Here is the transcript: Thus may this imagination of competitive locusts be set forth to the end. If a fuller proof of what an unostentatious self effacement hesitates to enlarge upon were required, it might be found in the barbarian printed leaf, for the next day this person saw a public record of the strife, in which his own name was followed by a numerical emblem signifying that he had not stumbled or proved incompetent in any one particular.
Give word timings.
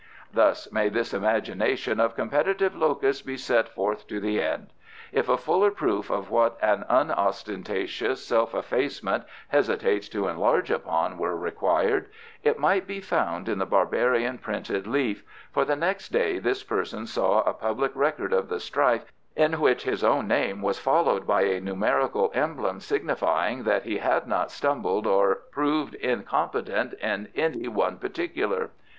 Thus 0.33 0.67
may 0.71 0.89
this 0.89 1.13
imagination 1.13 1.99
of 1.99 2.15
competitive 2.15 2.75
locusts 2.75 3.21
be 3.21 3.37
set 3.37 3.69
forth 3.69 4.07
to 4.07 4.19
the 4.19 4.41
end. 4.41 4.73
If 5.11 5.29
a 5.29 5.37
fuller 5.37 5.69
proof 5.69 6.09
of 6.09 6.31
what 6.31 6.57
an 6.59 6.85
unostentatious 6.89 8.25
self 8.25 8.55
effacement 8.55 9.25
hesitates 9.49 10.09
to 10.09 10.27
enlarge 10.27 10.71
upon 10.71 11.19
were 11.19 11.37
required, 11.37 12.07
it 12.41 12.57
might 12.57 12.87
be 12.87 12.99
found 12.99 13.47
in 13.47 13.59
the 13.59 13.67
barbarian 13.67 14.39
printed 14.39 14.87
leaf, 14.87 15.21
for 15.51 15.65
the 15.65 15.75
next 15.75 16.09
day 16.09 16.39
this 16.39 16.63
person 16.63 17.05
saw 17.05 17.41
a 17.43 17.53
public 17.53 17.91
record 17.93 18.33
of 18.33 18.49
the 18.49 18.59
strife, 18.59 19.13
in 19.35 19.59
which 19.59 19.83
his 19.83 20.03
own 20.03 20.27
name 20.27 20.63
was 20.63 20.79
followed 20.79 21.27
by 21.27 21.43
a 21.43 21.61
numerical 21.61 22.31
emblem 22.33 22.79
signifying 22.79 23.65
that 23.65 23.83
he 23.83 23.99
had 23.99 24.25
not 24.27 24.49
stumbled 24.49 25.05
or 25.05 25.35
proved 25.51 25.93
incompetent 25.93 26.93
in 26.95 27.27
any 27.35 27.67
one 27.67 27.97
particular. 27.97 28.71